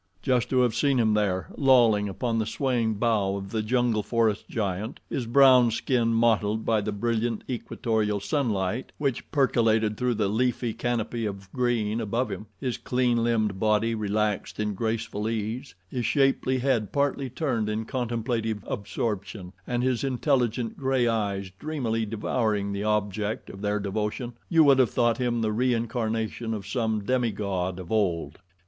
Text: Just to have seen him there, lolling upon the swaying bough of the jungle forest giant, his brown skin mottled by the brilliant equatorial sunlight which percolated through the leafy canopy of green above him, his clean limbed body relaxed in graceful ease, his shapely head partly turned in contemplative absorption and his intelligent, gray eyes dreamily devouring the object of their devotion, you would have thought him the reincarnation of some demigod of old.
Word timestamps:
Just 0.23 0.49
to 0.49 0.61
have 0.61 0.73
seen 0.73 0.97
him 0.97 1.13
there, 1.13 1.47
lolling 1.57 2.09
upon 2.09 2.39
the 2.39 2.47
swaying 2.47 2.95
bough 2.95 3.35
of 3.35 3.51
the 3.51 3.61
jungle 3.61 4.01
forest 4.01 4.49
giant, 4.49 4.99
his 5.11 5.27
brown 5.27 5.69
skin 5.69 6.11
mottled 6.11 6.65
by 6.65 6.81
the 6.81 6.91
brilliant 6.91 7.43
equatorial 7.47 8.19
sunlight 8.19 8.91
which 8.97 9.29
percolated 9.29 9.97
through 9.97 10.15
the 10.15 10.27
leafy 10.27 10.73
canopy 10.73 11.27
of 11.27 11.53
green 11.53 12.01
above 12.01 12.31
him, 12.31 12.47
his 12.59 12.77
clean 12.79 13.23
limbed 13.23 13.59
body 13.59 13.93
relaxed 13.93 14.59
in 14.59 14.73
graceful 14.73 15.29
ease, 15.29 15.75
his 15.87 16.03
shapely 16.07 16.57
head 16.57 16.91
partly 16.91 17.29
turned 17.29 17.69
in 17.69 17.85
contemplative 17.85 18.63
absorption 18.65 19.53
and 19.67 19.83
his 19.83 20.03
intelligent, 20.03 20.77
gray 20.79 21.07
eyes 21.07 21.51
dreamily 21.59 22.07
devouring 22.07 22.73
the 22.73 22.83
object 22.83 23.51
of 23.51 23.61
their 23.61 23.79
devotion, 23.79 24.33
you 24.49 24.63
would 24.63 24.79
have 24.79 24.89
thought 24.89 25.19
him 25.19 25.41
the 25.41 25.51
reincarnation 25.51 26.55
of 26.55 26.65
some 26.65 27.03
demigod 27.03 27.79
of 27.79 27.91
old. 27.91 28.39